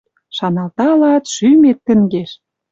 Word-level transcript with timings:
Шаналталат— 0.35 1.23
шӱмет 1.33 1.77
тӹнгеш!— 1.85 2.31